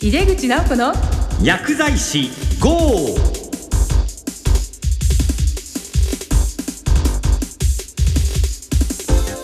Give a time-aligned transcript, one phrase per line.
[0.00, 0.92] 井出口直子の
[1.42, 2.30] 薬剤師
[2.60, 3.16] GO!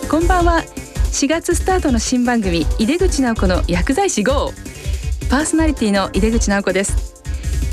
[0.09, 0.63] こんばんは。
[1.11, 4.53] 4月スタートの新番組井出口直子の薬剤師 GO
[5.29, 7.21] パーソナリティの井出口直子です。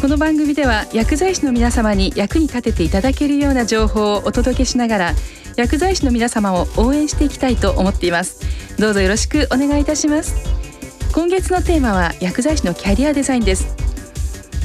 [0.00, 5.12] この番組では薬剤師の皆様に役に立てていただけるような情報をお届けしながら
[5.56, 8.40] 薬剤師の皆様を応援していきたいと思っています。
[8.76, 10.51] どうぞよろしくお願いいたします
[11.12, 13.76] 今月のテーマは薬剤師のキャリアデザインです。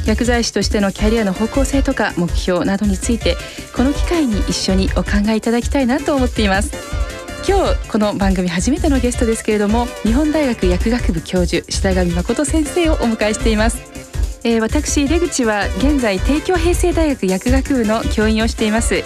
[0.08, 3.36] 薬剤師としてのキャリアの方向性とか目標などについて
[3.76, 6.72] この機会に一緒にお考えいただきたいなと思っています。
[7.46, 13.82] 今日この番組初めてのゲストですけれども日本大学薬学部教授白上誠先生をお迎えしています。
[14.46, 19.04] えー、私出口は現在帝京平成大学薬学部の教員をしています。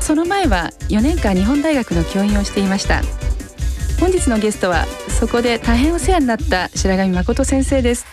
[0.00, 3.00] その前は4年間日本大学の教員をしていました。
[4.00, 8.06] 本日のゲストはそこで大変お世話になった白上誠先生です。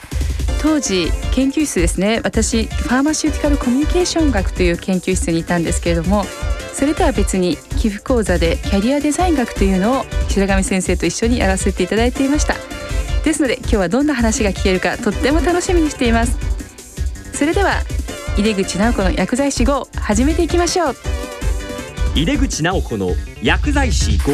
[0.62, 2.22] 当時研究室ですね。
[2.24, 6.24] 私ファーマシューティカルコミュニケーション学という研究室にいたんですけれども
[6.74, 12.56] それとは別に寄付講座でキャリアデザイン学というのを白上先生と一緒にやらせていただいていました。
[13.24, 16.38] ですので今日はどんな話が聞けるかとっても楽しみにしています。
[17.34, 17.82] それでは
[18.38, 20.96] 井出口直子の薬剤師号始めていきましょう。
[22.16, 24.32] 井出口直子の薬剤師 GO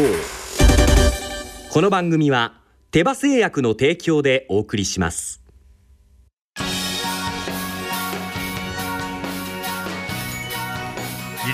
[1.77, 2.55] この番組は
[2.89, 5.43] 手羽製薬の提供でお送りします。
[6.57, 6.61] 医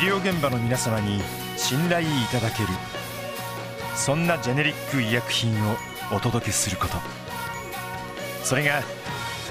[0.01, 1.19] 療現場の皆様に
[1.57, 2.69] 信頼いただける
[3.95, 5.75] そんなジェネリック医薬品を
[6.15, 6.93] お届けすること。
[8.45, 8.81] それが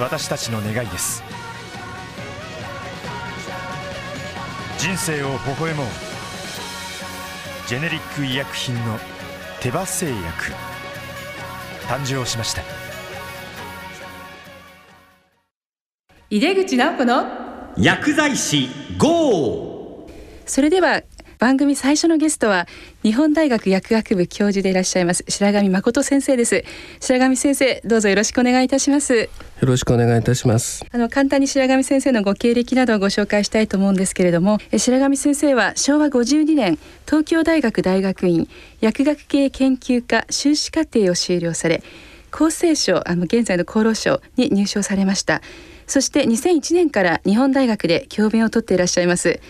[0.00, 1.22] 私たちの願いです。
[4.78, 5.86] 人生を微笑もう
[7.68, 8.98] ジェネリック医薬品の
[9.62, 10.16] 手羽製薬
[11.86, 12.62] 誕生しました
[16.30, 17.26] 井出口直子の
[17.76, 20.08] 薬剤師 GO!
[20.46, 21.02] それでは
[21.42, 22.68] 番組最初のゲストは
[23.02, 26.62] 日本大学薬学部教授でいらっしゃいます白上誠先生です。
[27.00, 29.12] 白上先生どうぞよろしくお願いいたします。
[29.16, 29.28] よ
[29.62, 30.86] ろしくお願いいたします。
[30.92, 38.46] あの簡単に白上先生のご経歴などをご紹介したいと思うんですけれども白上先生は昭和52年東京大学大学院
[38.80, 41.82] 薬学系研究科修士課程を修了され
[42.30, 45.42] 厚生省あの現在の厚労省に入省されました。
[45.86, 49.40] そして2001年から日本大学で教鞭をとっていらっしゃいます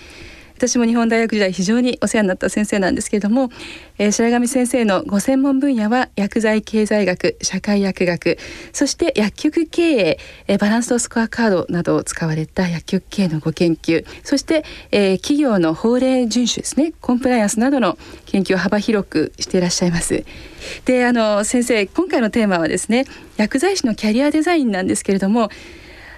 [0.56, 3.50] 私も日本大学時代非常にお世話になった先生なんですけれども、
[3.98, 8.38] えー、白上先生のご専門分野は薬剤経済学社会薬学
[8.72, 20.24] そして薬局経営、えー、バランスドスコアカードなどを使われた薬局経営のご研究そして、えー、企業の法令遵守ですねコンプライアンスなどの研究を幅広くしていらっしゃいます。
[20.84, 23.04] であの先生今回のテーマはですね
[23.36, 25.50] 薬剤師のキャリアデザインなんですけれども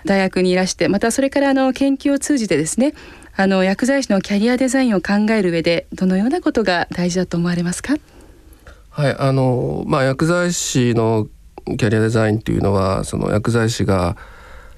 [0.05, 2.95] 大学にいらしてまたそれからあの研究を通じてですね
[3.37, 7.95] あの薬剤師のキャリアデザインを考える上でどのようなことが大事だと思われますか？
[8.91, 11.27] はいあのまあ薬剤師の
[11.67, 14.17] キャリアデザインというのはその薬剤師が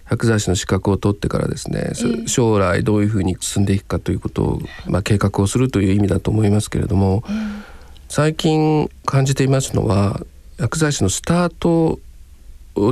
[0.09, 7.63] 薬剤師の資格を取ってからですね、えー、将来どういうふうに進んでいくかということを、まあ、計画をするという意味だと思いますけれども、えー、
[8.09, 10.21] 最近感じていますのは
[10.59, 11.99] 薬剤師のスタート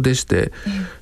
[0.02, 0.52] でして、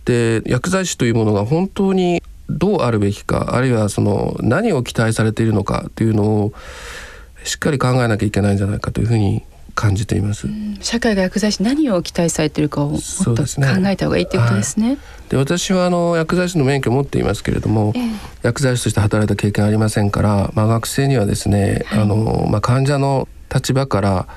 [0.05, 6.53] えー、で薬剤師というものが本当にどうあるべきかあるいはその何を期待されているのかというのを
[7.45, 9.43] しっかり考えなきゃいけないんじゃないかというふうに
[9.75, 10.49] 感じています。
[10.81, 13.45] 社会が薬剤師何を期待されているかをもっと考
[13.87, 14.87] えた方がいいということですね。
[14.87, 14.99] で、ね
[15.31, 24.29] はい、私はあの薬剤師の免許を持っていますけれども、えー、薬剤師として働いた経験ありませんから、まあ学生にはですね、はい、あのまあ患者の立場から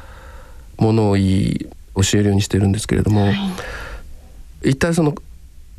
[0.78, 5.16] ものを言い教えるようにしてるんですけれども、はい、一体その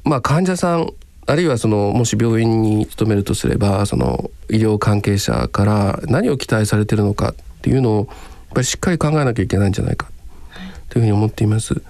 [0.05, 0.93] まあ患者さん
[1.27, 8.07] あるいはそのもし病院に勤めるとすればその医療関係者から何を期待されてるのかっていうのをやっ
[8.55, 10.11] ぱりしっかり考えなきゃいけないんじゃないか
[10.89, 11.83] というふうに思っています。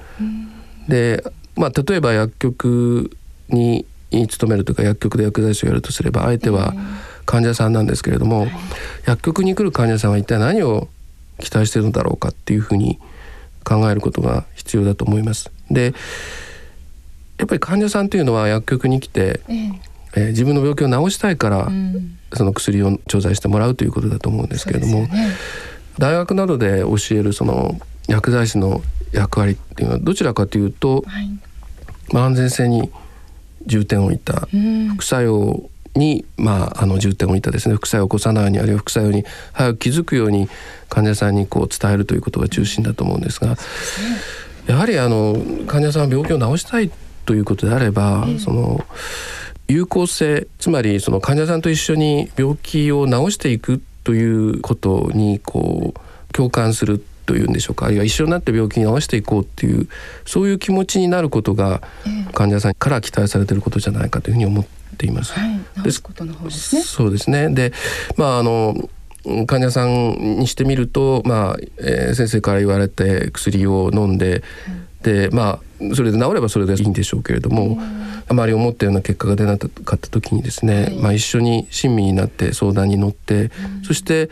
[0.89, 1.23] で、
[1.55, 3.16] まあ、例えば薬局
[3.49, 6.75] に勤めるとか薬局で薬剤師をやるとすれば相手は
[7.27, 8.47] 患者さんなんですけれども、
[9.05, 10.89] 薬局に来る患者さんは一体何を
[11.41, 12.99] 期待してるんだろうかっていうふうに
[13.65, 15.51] 考えることが必要だと思います。
[15.71, 15.93] で
[17.38, 19.74] やっぱり患者さんというのは薬局に来て、えー、
[20.16, 25.30] えー、自分の病気を治したいから、うん、その薬を調剤してもらうということだと思うんですけれども、ね、
[25.98, 27.78] 大学などで教えるその
[28.09, 31.28] 薬剤師の役割っていうのはどちらかというと、はい、
[32.12, 32.91] まあ、安全性に
[33.66, 37.74] 重点を置いた、うん、副作用に、まあ、あの重点を置いたですね。
[37.74, 40.48] 副作用を起こさないようにあるいは副作用に早く気づくように
[40.88, 43.56] 患者さんにこう伝えるということが中心だと思うんですが、
[44.66, 45.36] やはりあの
[45.66, 46.91] 患者さんは病気を治したいっ
[47.27, 48.84] ということであれば、えー、その
[49.69, 59.89] 有効性つまりその患者さんと一緒に病気を治していくということにこう共感するというんでしょうかあるいは一緒になって病気に治していこうっていう
[60.25, 61.83] そういう気持ちになることが
[62.33, 65.33] 患者さんから期待されていることじゃないかというふうに思っています。
[65.33, 66.83] はい、ですことの方ですね。
[66.83, 67.51] そうですね。
[67.51, 67.72] で、
[68.17, 68.89] まああの
[69.47, 74.45] 患者さんにしてみると、まあえー、先生から言われて薬を飲んで、
[75.03, 75.59] でまあ
[75.95, 77.78] それで治ればそれでいいんでしょうけれども、
[78.28, 83.51] あまり思ったような結果が出なかった時にですね、はい、まあ、一緒に親身になって相談に乗って、
[83.84, 84.31] そして、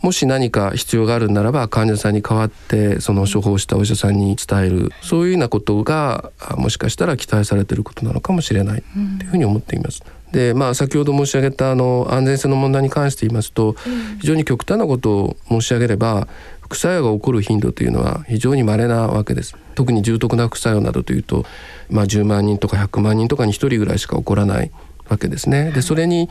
[0.00, 4.92] もし何か必要があるならば患者さんに代わってその処方したお医者さんに伝える。
[5.02, 8.82] そういうようなことがもしかしたら期待されていることなのかもしれない
[9.18, 10.02] というふうに思っています。
[10.32, 13.74] でまあ、先ほど申し上げたあの安全性の問題に関して言いますと、
[14.20, 16.28] 非常に極端なことを申し上げれば
[16.60, 19.56] 副作用が起こる頻度というのは非常に稀なわけです。
[19.74, 21.46] 特に重篤な副作用などというと、
[21.88, 24.70] まあ、10万人とか100万人とかに1人ぐらいしか起こらない
[25.08, 25.72] わけですね。
[25.72, 26.28] でそれに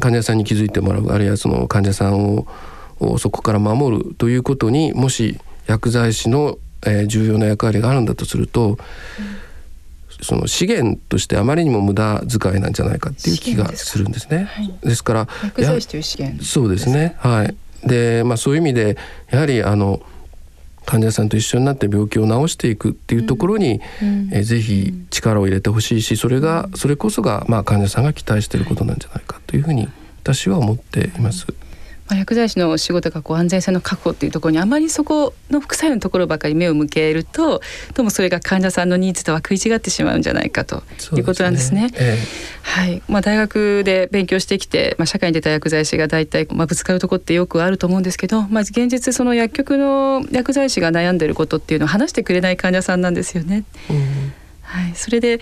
[0.00, 2.36] 患者さんに気づいてもらうあるいはその患者さん
[3.00, 8.76] をそこから守るということにもし薬剤師の、えー、重要な役割があるんだとすると、うん、
[10.20, 14.44] その資源としてあまりにも無駄遣いなんじゃないかっていう気がするんですね。
[14.44, 17.16] はい、ですから薬剤師という資源そうですね。
[17.18, 17.54] はい。
[17.84, 18.96] で、まあ、そういう意味で
[19.30, 20.02] やはりあの
[20.84, 29.88] 患者さんと一緒になって病気を治していくっていうところに、うん、えぜひ力を入れてほしいしそれがそれこそが、まあ、患者さんが期待していることなんじゃないかというふうに
[30.22, 31.46] 私は思っています。
[32.08, 37.60] まあ、薬剤師の仕事がこう安全性の確保っていうところにあまりそこの副作用のところばかり目を向けると
[37.94, 40.82] どうもそれが患者さんのニーズとは食い違ってしまうんじゃないかと
[41.16, 41.88] いうことなんですね。
[41.88, 42.26] すねええ、
[42.62, 43.02] はい。
[43.08, 53.64] まあ、大学で勉強してきて、まあ、社会に出た薬剤師が大体、まあ、ぶつかるところってよくあると思うんですけど、まあ、現実その薬局の薬剤師が悩んでることっていうのを話してくれない患者さんなんですよね。
[53.90, 54.32] うん、
[54.62, 55.40] はい、それで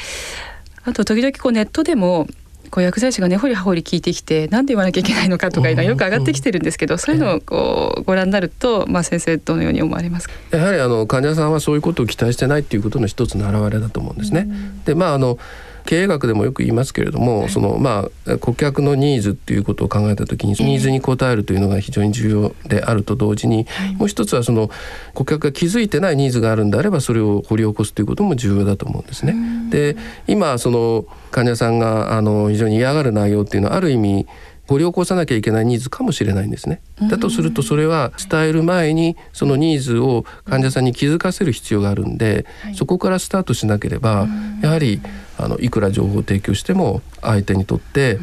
[0.84, 2.26] あと時々こうネットでも
[2.70, 10.34] こう薬剤師が根掘り葉掘り聞いてきて何で言わなきゃいけないのかとかいうのはよく上がってきてるんですけど、そういうのをこうご覧になると、まあ、先生どのように思われますか？
[10.56, 14.48] やはりあの患者さんはそういうことを期待してないっていうことの一つの表れだと思うんですね。
[14.84, 15.38] でまああの
[15.86, 24.70] 経営学でもよく言いますけれども、はい、そのまあ顧客のニーズっていうことを考えた時に、ニーズに応えるというのが非常に重要であると同時に、はい、もう一つはその
[25.14, 29.34] 顧客が気づいてないニーズがあるんであればそれを掘り起こすということも重要だと思うんですね。
[29.70, 29.96] で
[30.26, 34.26] 今その患者さんがあの非常に嫌がる内容っていうのはある意味
[34.66, 36.80] 掘り起こさなきゃいけないニーズかもしれないんですね。
[37.10, 44.26] だとするとそれは伝える前にそのニーズを患者さんに気づかせる必要があるんで、そこからスタートしなければ
[44.62, 45.00] やはり
[45.38, 48.18] あのいくら情報を提供しても相手にとって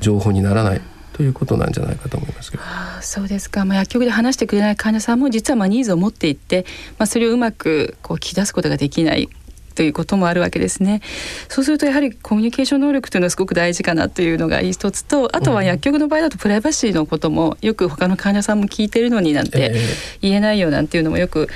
[0.00, 0.80] 情報にならない。
[1.12, 2.62] ということなんじゃないかと思いますけど。
[2.64, 3.66] あそうですか。
[3.66, 6.64] まあ、薬局で話してくれない患者さんも実はまあニーズを持っていて、
[6.98, 9.28] まあ、それをうまくこう聞き出すことができない
[9.74, 11.00] ということもあるわけですね。
[11.48, 19.74] そうするとやはりコミュニケーション能力というのはすごく大事かなというのが一つとあとは薬局の場合だとプライバシーのこともよく他の患者さんも聞いてるのになんて
[20.20, 21.48] 言えないよなんていうのもよく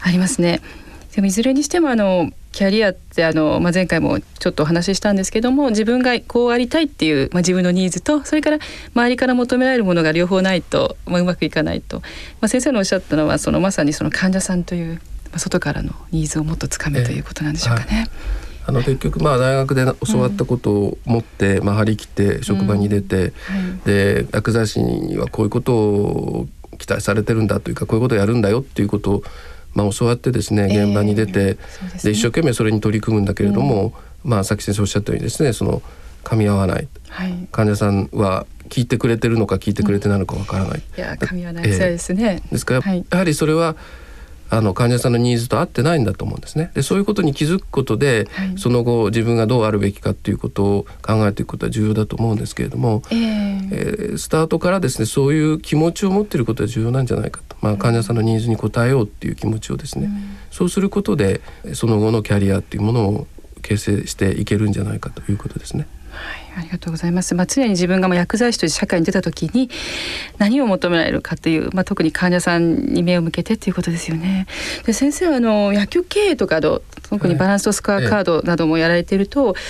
[0.00, 0.60] ありますね。
[1.14, 8.58] でもいずれにしてもあのキャリアってあの、まあ、前回もちょっとお話ししたんですけども自分がこうありたいっていう、まあ、自分のニーズとそれから
[8.94, 15.00] 周りから求められるものが両方ないと、まあ、うまくいかないと、まあ、先生のおっしゃったのはそのまさにその患者さんという
[15.38, 18.08] 外からのニーズをもっとつかむということなんでしょうかね。
[18.66, 23.32] あの結局まあ大学で教わったことを持って、まあ、張り切って職場に出て、
[23.84, 29.22] で薬剤師にはこういうことを期待されてるんだというかこういうことをやるんだよっていうことを、
[29.74, 31.58] まあ、教わってですね現場に出て、
[32.02, 33.92] で一生懸命それに取り組むんだけれども、
[34.24, 35.82] まあ、さっき先生おっしゃったようにですねその
[36.22, 36.88] 噛み合わない、
[37.52, 40.78] 患者さんは聞いてくれてるのか聞いてくれてないのかわからない。
[40.78, 43.76] いや噛み合わないですね、ですから、やはりそれは
[44.50, 46.70] あの患者さんのニーズと合ってないんだと思うんですね。
[46.74, 61.40] でそういうことに気づくことで、はい、その後自分がどうあるべきかっていうことを考えていくことは重要だと思うんですけれども、えー、えー、スタートからですねそういう気持ちを持っていることは重要なんじゃないかと、まあ、患者さんのニーズに応えようっていう気持ちをですね、うん、そうすることで
[61.72, 63.26] その後のキャリアっていうものを
[63.62, 65.86] 形成していけるんじゃないかということですね。
[66.14, 67.34] はい、ありがとうございます。
[67.34, 69.68] まあ、常に自分が薬剤師として社会に出た時に
[70.38, 74.46] 何を求められるかという、まあ、特に患者さんに目を向けてということですよね。
[74.86, 76.80] で先生はあの薬局経営とかの
[77.10, 79.60] 特にバランスとスコアカードなどもやられていると、はい、ま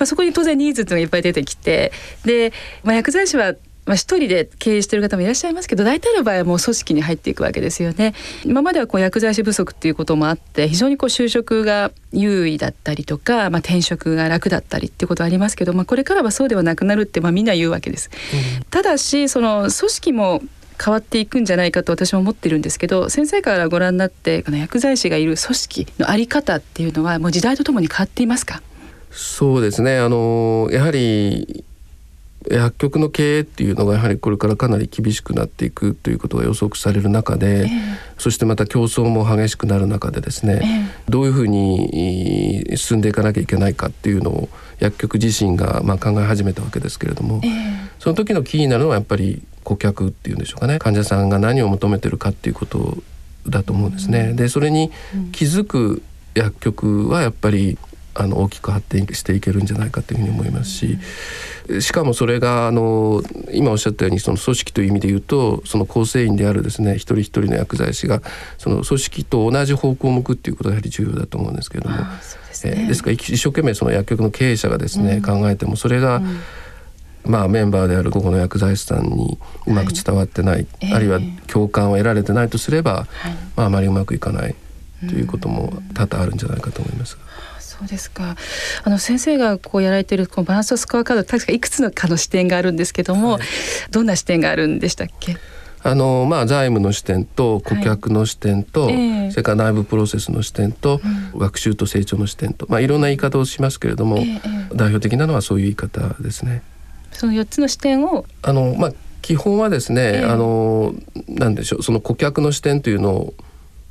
[0.00, 1.92] あ、そこに当然ニーズというのがいっぱい出てきて
[2.24, 3.54] で、まあ、薬剤師は
[3.86, 8.14] まあ、一人で経営している方もいらっしゃいますけど大体の場合はもう組織に入っていくわけですよね。
[8.44, 18.10] 今まではこう薬剤師不足っていうこともあって非常にこう就職が優位だったりとか、まあ、転職が楽だったりっていうことはありますけど、まあ、これからはそうではなくなるってまあみんな言うわけです。
[18.58, 20.42] うん、ただしその組織も
[20.82, 28.60] 変わっていくんじゃないかと私は思ってるんですけど先生からご覧になってこの薬剤師がいる組織の在り方っていうのはもう時代とともに変わっていますか？
[29.12, 31.64] そうですねあのやはり
[32.58, 37.68] 薬局の経営っていうのがやはりこれからかなり厳しくなっていくということが予測される中で、えー、
[38.16, 47.50] そしてまた競争も激しくなる中でですね、えー、どういうふうに進んでいかなきゃいけないかっていうのを薬局自身がまあ考え始めたわけですけれども、えー、
[47.98, 50.78] その時のキーになるのはやっぱり顧客っていうんでしょうかね。
[50.78, 52.98] 患者さんが何を求めてるかっていうこと
[53.48, 54.32] だと思うんですね。
[54.34, 54.92] でそれに
[55.32, 56.02] 気づく
[56.34, 57.78] 薬局はやっぱり
[58.14, 60.98] あの大きく発展していけるんじゃないかというふうに思いますし
[61.80, 68.22] しかもそれがあの今おっしゃったようにその組織という意味で言うとその構成員であるですね一人一人の薬剤師が
[68.58, 72.02] その組織と同じ方向を向くっていうことがやはり重要だと思うんですけれどもで
[72.54, 76.40] すね、えー、ですから一生懸命その薬局の経営者がですね、うん、考えてもそれが、うん。
[77.26, 84.54] まあ、メンバーである午後の薬剤師さんにうまく伝わってない、はい、あるいは共感を得られてないとすれば、はい、まあ、あまりうまくいかない
[85.08, 87.18] ということも多々あるんじゃないかと思います。
[87.78, 88.36] そうですか。
[88.84, 93.42] あの先生がこうやられているこのバランススコアカード確かいくつのかの視点があるんですけども、はい、
[93.90, 95.36] どんな視点があるんでしたっけ？
[95.82, 98.96] あのまあ財務の視点と顧客の視点と、はいえ。
[99.28, 101.00] ー、それから内部プロセスの視点と、
[101.32, 106.62] うん、学習と成長の視点と、まあいろんな言い方をしますけれども、えー、代表的なのはそういう言い方ですね。
[107.12, 108.24] その四つの視点を？
[108.42, 110.94] あのまあ基本はですね、えー、あの
[111.28, 113.34] なんでしょうその顧客の視点というのを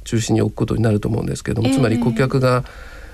[0.03, 2.63] 中心に置くことになると思うんですけれども、つまり顧客が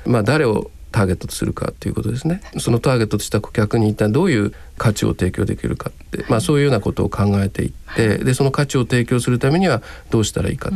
[0.05, 2.41] まあ、誰をターゲットとするかということですね。
[2.57, 10.71] そのターゲットとした顧客に一体どういう価値を提供できるかって、まあ、そういうようなことを考えていってでその価値を提供するためにはどうしたらいいか、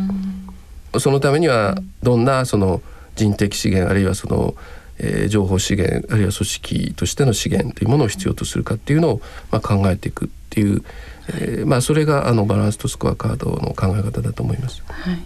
[0.99, 2.81] そのためにはどんなその
[3.15, 4.55] 人的資源あるいはその、
[4.99, 10.83] えー、情報資源あるいは組織としての資源というものを必要とするかっていうのを、まあ、考えていくっていう、
[11.29, 14.83] えーまあ、それがあのバランスとスコアカードの考え方だと思います。
[14.87, 15.23] はい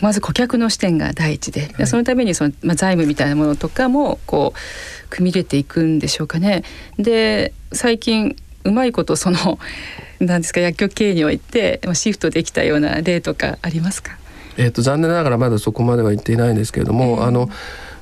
[0.00, 6.64] まず顧客の視点が第一で、はい、そのためにその、まあ、財務みたいなものとかもこう組み入れていくんでしょうかね。
[6.98, 9.58] で最近うまいことその
[10.20, 14.18] なんですか薬局経営においてシフトできたような例とかありますか？
[14.56, 17.48] えーと、残念ながらまだそこまでは言っていないんですけれども、えー、あの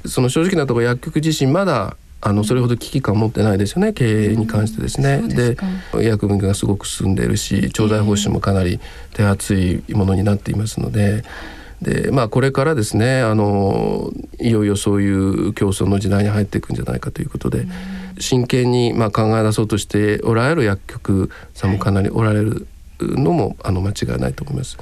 [0.06, 3.92] その正直なところ薬局自身まだあのそれほど危機感を持ってないですよね。
[3.92, 5.20] 経営に関してですね。
[5.22, 5.56] うん、で
[6.00, 8.80] 薬文がすごく進んでいるし調剤方針もかなり
[9.12, 11.24] 手厚いものになっていますので。
[11.86, 17.66] でまあこれからですねあのいよいよそういう競争の時代に入っていくんじゃないかということで、
[18.18, 22.66] 真剣にまあ考え出そうとしておられる薬局さんもかなりおられる
[23.00, 24.76] のもあの間違いないと思います。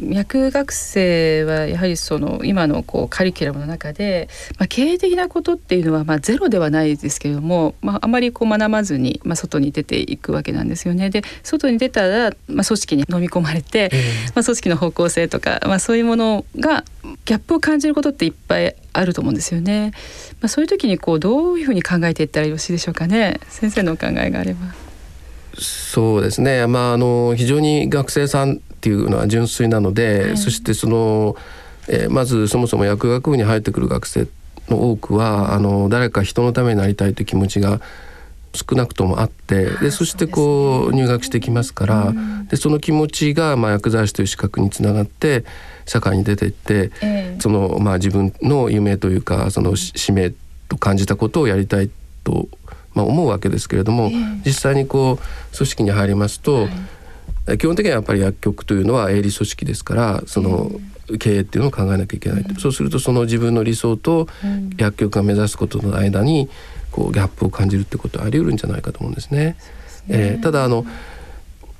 [0.00, 11.10] 薬学生はやはりその今のこうカリキュラムの中で、まあ、経営的なことっていうのはまあゼロではないですけれども、まあ、あまりこう学ばずに、まあ、外に出ていくわけなんですよね。
[11.10, 16.84] で外に出たら、まあ、組織に飲み込まれて、えー、まあ、組織の方向性とか、まあ、そういうものが
[17.24, 19.92] ギャップを感じることっていっぱいあると思うんですよね。
[20.40, 24.74] まあ、そういう時にこうどういうふうに考えていったらよろしいでしょうかね先生のお考えがあれば。
[25.54, 31.36] そうですね、まあ、あの非常に学生さんっていうのは純粋なので、はい、そしてその、
[31.86, 34.26] えー、まずそもそも薬学部に入ってくる学生
[34.68, 37.80] の多くはあの誰か人のためになりたいという気持ちが
[38.52, 42.12] 少なくともあってでそしてこう入学してきますから、
[42.50, 45.44] でその気持ちがまあ薬剤師という資格につながって
[45.86, 50.34] 社会に出ていって、えー、そのまあ自分の夢というかその使命
[50.68, 51.88] と感じたことをやりたい
[52.24, 52.48] と
[52.94, 56.70] まあ、思うわけですけれども、えー、実際にこう組織に入りますと、はい、
[57.58, 60.70] 基本的にはやっぱり薬局というのは営利組織ですからその
[61.18, 64.28] 経営っていうのを考えなきゃいけない、うん、そうするとその自分の理想と
[64.76, 66.48] 薬局が目指すことの間に
[66.90, 69.38] こうギャップを感じるってことはあり得るんじゃないかと思うんですね。
[69.38, 69.56] ね。
[70.08, 70.86] えー、ただあの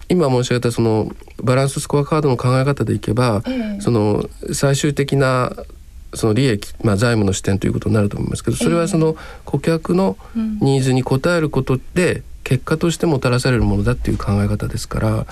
[0.08, 1.10] 今申し上げたその
[1.42, 5.52] バランススコアカードの考え方でいけば、えー、その最終的な
[6.14, 15.26] その利益、まあ、財務の視点ということになると思いますけどそれはその顧客のニーズに応えることで結果としてもたらされるものだっていう考え方ですから、はい、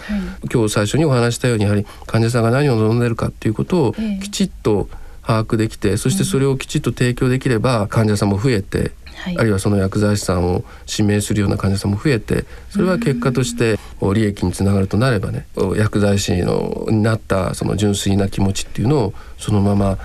[0.52, 4.88] 今日最初にお話したようにやはり患者さんが何を望んでるかっていうことをきちっと
[5.22, 13.78] 把握できてそしてそれをきちっと提供できれば患者さんも増えてはい、あるいはその薬剤師さんを指名するような患者さんも増えてそれは結果として
[14.14, 15.46] 利益につながるとなればね
[15.76, 19.98] 薬剤師のになったその純粋な気持ちっていうのをそのまま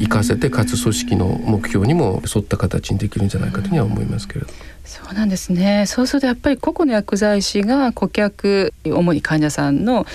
[0.00, 4.46] 生かせてかつ組織の目標にも沿った形にできるんじゃないかというには思いますけれど。
[4.84, 10.06] そうなんですねそうするとやっぱり個々の薬剤師が顧客主に患者さんの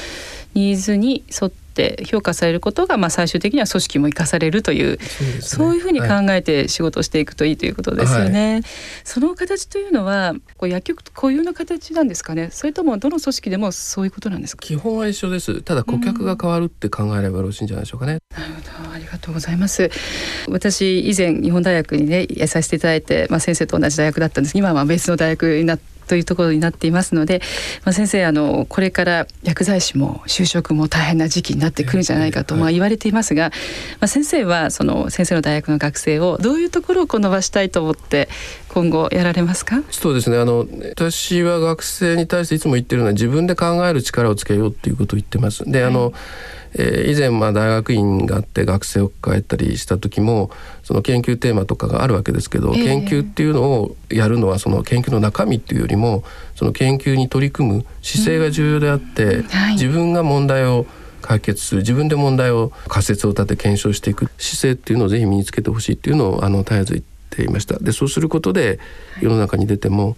[0.54, 4.98] ニーズに沿っって評価されることが、まあ、最終的には組織も生かされるという
[5.42, 8.54] そう、ね,、いうふうに考えて仕事をしていくといいということですよね。
[8.54, 8.64] はい、
[9.04, 12.50] その形というのはこう薬局固有の形なんですかね。
[12.52, 14.66] それともどの組織でもそういうことなんですか？
[14.66, 15.62] 基本は一緒です。
[15.62, 18.18] ただ顧客が変わるって考えればよろしいんじゃないでしょうかね。
[18.32, 18.94] なるほど。
[18.94, 19.92] ありがとうございます。
[20.50, 24.58] 私以前日本大学にねさせていただいて、まあ、先生と同じ大学だったんです。
[24.58, 27.42] 今は別の大学になってというところになっていますので、
[27.84, 33.52] まあ、先生あのこれから薬剤師も就職も大変な時期になってくるんじゃないかとまあ言われていますが、
[34.00, 38.30] まあ、先生はその先生の大学の学生をどういうところをこう伸ばしたいと思って
[38.70, 39.84] 今後やられますか？
[39.92, 40.38] そうですね。
[40.38, 45.70] あの私は学生に対していつも言ってるのは自分で考える力をつけようっていうことを言ってます。
[45.70, 46.14] であの、はい
[46.78, 50.52] えー、以前まあ大学院があって学生を抱えたりした時も
[50.84, 56.24] その研究テーマとかがあるわけですけど、えー、研究っていうのをやるのはその研究の中身っていうよりも
[56.56, 60.86] その研究に取り組む姿勢が重要であって、うんはい、自分が問題を
[61.22, 67.78] 解決する自分で問題を仮説を立て検証していく姿勢っていうのをぜひ身につけてほしいっていうのをあの絶えず言っていました。
[67.80, 68.80] でそうすることで
[69.20, 70.16] 世の中に出ても、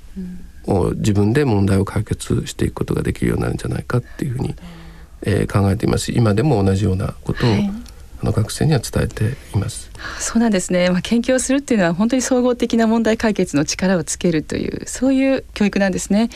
[0.67, 4.55] はい、自分で問題を解決していくことができるようになるんじゃないかっていうふうに
[5.21, 7.71] えー、考えています今でも同じようなことを、はい、
[8.21, 9.89] あの学生には伝えています。
[10.19, 10.89] そうなんですね。
[10.89, 16.29] まあ研究をするっていうのは本当に総合的な問題解決の力をつけるというそういう教育なんですね。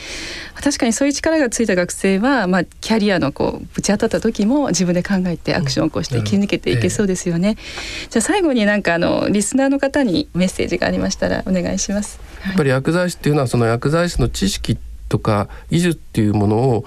[0.62, 7.50] 確かにそういう力がついた学生はまあキャリアのこうぶち当たった時も自分で考えてアクションを起こして切り抜けていけそうですよね。
[7.50, 12.18] うんえー、じゃあ最後になんかあのリスナーの方にメッセージがありましたらお願いします。
[12.46, 14.78] やっぱり薬剤師っていうのはその薬剤師の知識
[15.10, 16.84] とか技術っていうものを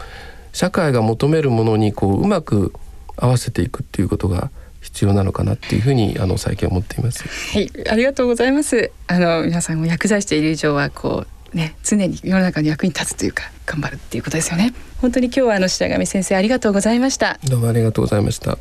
[0.58, 2.74] 社会が求めるものにこううまく
[3.16, 4.50] 合わせていくっていうことが
[4.82, 7.28] 必要なのかなっていうふうにあの最近思っています。
[7.56, 8.92] はい、ありがとうございます。
[9.06, 14.74] あの皆さんも薬剤師ている以上はこうね常に世の中に役に立つというか頑張るっていうことですよね。
[15.00, 17.38] 本当に今日はあの白上先生ありがとうございました。
[17.48, 18.58] どうもありがとうございました。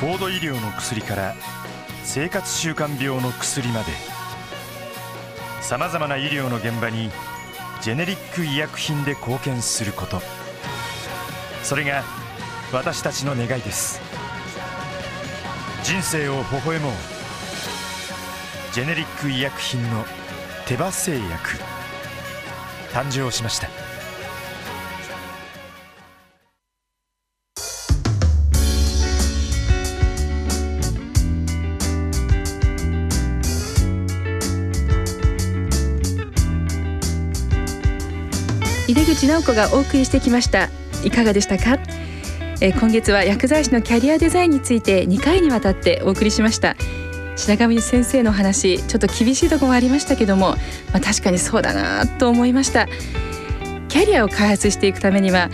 [0.00, 1.36] 高度医療の薬から
[2.02, 4.19] 生活習慣病の薬まで。
[5.60, 7.10] さまざまな医療の現場に
[7.80, 10.20] ジェネリック医薬品で貢献すること。
[11.62, 12.02] それが
[12.72, 14.00] 私たちの願いです。
[15.82, 16.92] 人生を微笑もう。
[18.72, 20.04] ジェネリック医薬品の
[20.66, 21.50] 手羽製薬。
[22.92, 23.89] 誕生しました。
[39.26, 40.68] 直子がお送りしてきました。
[41.04, 41.78] いかがでしたか？
[42.60, 46.76] え今月は薬剤師のキャリアデザインについて2回にわたってお送りしました。
[47.36, 50.56] 白上先生の話ちょっと厳しいとこもありましたけども、ま
[50.94, 52.86] あ、確かにそうだなと思いました。
[53.88, 55.48] キャリアを開発していくためには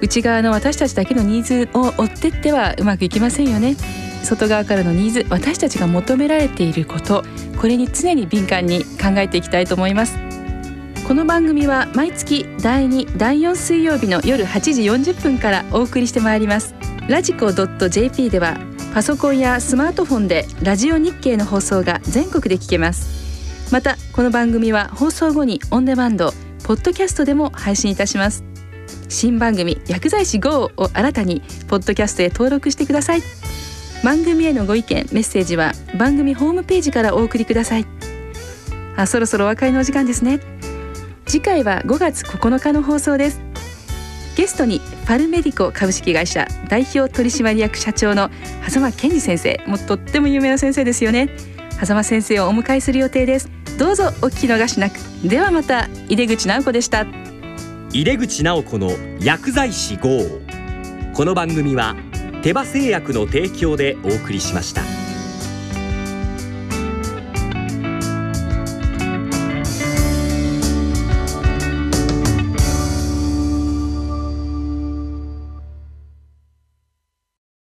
[0.00, 3.74] 内側の私たちだけのニーズを追ってってはうまくいきませんよね。
[4.22, 7.24] 外側からのニーズ私たちが求められていること
[7.60, 10.33] これに常に敏感に考えていきたいと思います。
[11.06, 16.74] この番組は毎月第2第4水曜日の夜8時40分からお送りしてまいります。
[17.08, 18.56] ラジコ .jp では
[18.94, 23.70] パソコンやスマートフォンでラジオ日経の放送が全国で聞けます。
[23.70, 26.32] またこの番組は放送後にオンデマンド
[26.64, 28.42] ポッドキャストでも配信いたします。
[29.10, 33.22] 新番組薬剤師 GO を新たにポッドキャストへ登録してください。
[34.02, 37.86] 番組へのご意見メッセージは番組ホームページからお送りください。
[38.96, 40.53] あそろそろお別れのお時間ですね。
[41.26, 43.40] 次回は5月9日の放送です。
[44.36, 48.30] ゲストにパルメディコ株式会社代表取締役社長の
[48.68, 49.60] 狭間健二先生。
[49.66, 51.30] もうとっても有名な先生ですよね。
[51.80, 53.48] 狭間先生をお迎えする予定です。
[53.78, 54.94] どうぞお聞き逃しなく。
[55.24, 57.06] ではまた井出口直子でした。
[57.92, 60.08] 井出口直子の薬剤師号。
[61.14, 61.96] この番組は
[62.42, 64.82] 手羽製薬の提供でお送りしました。